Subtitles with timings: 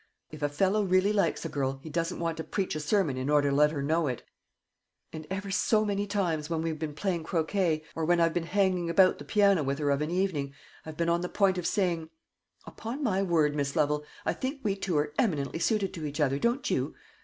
[0.31, 3.29] If a fellow really likes a girl, he doesn't want to preach a sermon in
[3.29, 4.23] order to let her know it;
[5.13, 8.89] and ever so many times, when we've been playing croquet, or when I've been hanging
[8.89, 10.55] about the piano with her of an evening,
[10.87, 12.09] I've been on the point of saying,
[12.65, 16.39] 'Upon my word, Miss Lovel, I think we two are eminently suited to each other,
[16.39, 16.95] don't you?'